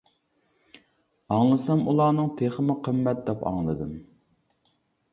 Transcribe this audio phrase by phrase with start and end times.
[1.35, 3.97] ئاڭلىسام ئۇلارنىڭ تېخىمۇ قىممەت دەپ ئاڭلىدىم.